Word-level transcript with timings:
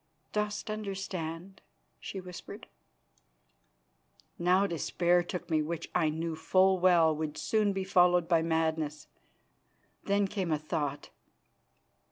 "Dost 0.33 0.71
understand?" 0.71 1.61
she 1.99 2.19
whispered. 2.19 2.65
Now 4.39 4.65
despair 4.65 5.21
took 5.21 5.47
me, 5.51 5.61
which 5.61 5.91
I 5.93 6.09
knew 6.09 6.35
full 6.35 6.79
well 6.79 7.15
would 7.15 7.37
soon 7.37 7.71
be 7.71 7.83
followed 7.83 8.27
by 8.27 8.41
madness. 8.41 9.05
Then 10.05 10.27
came 10.27 10.51
a 10.51 10.57
thought. 10.57 11.11